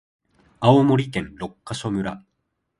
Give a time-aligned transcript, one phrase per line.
[0.61, 2.23] 青森県六ヶ所村